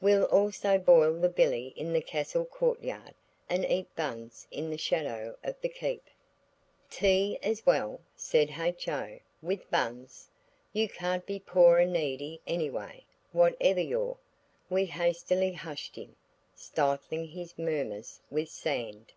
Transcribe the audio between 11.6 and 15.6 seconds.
and needy any way, whatever your–" We hastily